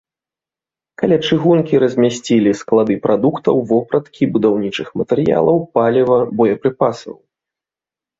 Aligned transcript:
Каля 0.99 1.17
чыгункі 1.27 1.81
размясцілі 1.83 2.53
склады 2.61 2.95
прадуктаў, 3.03 3.55
вопраткі, 3.71 4.23
будаўнічых 4.37 4.87
матэрыялаў, 5.03 5.57
паліва, 5.77 6.17
боепрыпасаў. 6.41 7.15